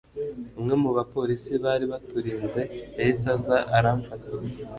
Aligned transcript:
umwe 0.59 0.73
muba 0.83 1.03
police 1.13 1.51
bari 1.63 1.85
baturinze 1.91 2.61
yahise 2.97 3.27
aza 3.35 3.57
aramfata 3.77 4.27